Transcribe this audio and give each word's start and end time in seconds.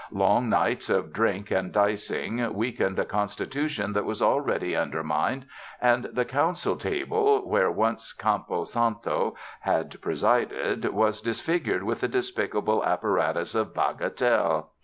Long 0.11 0.49
nights 0.49 0.89
of 0.89 1.13
drink 1.13 1.51
and 1.51 1.71
dicing 1.71 2.55
weakened 2.55 2.97
a 2.97 3.05
constitution 3.05 3.93
that 3.93 4.03
was 4.03 4.19
already 4.19 4.75
undermined, 4.75 5.45
and 5.79 6.05
the 6.05 6.25
council 6.25 6.75
table, 6.75 7.47
where 7.47 7.69
once 7.69 8.11
Campo 8.11 8.63
Santa 8.63 9.33
had 9.59 10.01
presided, 10.01 10.85
was 10.91 11.21
disfigured 11.21 11.83
with 11.83 12.01
the 12.01 12.07
despicable 12.07 12.83
apparatus 12.83 13.53
of 13.53 13.75
Bagatelle. 13.75 14.69